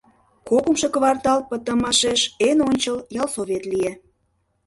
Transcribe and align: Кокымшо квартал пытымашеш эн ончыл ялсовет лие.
Кокымшо 0.49 0.87
квартал 0.95 1.39
пытымашеш 1.49 2.21
эн 2.47 2.57
ончыл 2.69 2.97
ялсовет 3.21 3.63
лие. 3.71 3.91